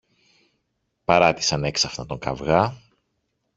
[1.05, 2.81] παράτησαν έξαφνα τον καβγά